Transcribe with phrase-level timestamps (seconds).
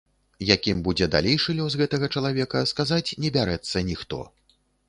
[0.53, 4.19] Якім будзе далейшы лёс гэтага чалавека, сказаць не бярэцца ніхто.